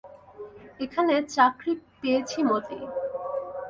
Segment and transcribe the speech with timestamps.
[0.79, 2.79] এখানে চাকরি পেয়েছি মতি।